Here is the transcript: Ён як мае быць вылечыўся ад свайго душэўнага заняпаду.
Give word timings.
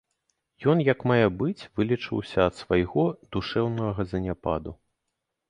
Ён 0.71 0.79
як 0.85 1.03
мае 1.11 1.27
быць 1.41 1.67
вылечыўся 1.81 2.39
ад 2.47 2.57
свайго 2.61 3.05
душэўнага 3.37 4.09
заняпаду. 4.17 4.77